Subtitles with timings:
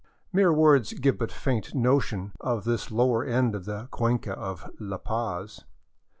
[0.33, 4.31] Mere words give but a faint no tion of this lower end of the cuenca
[4.31, 5.63] of La Paz.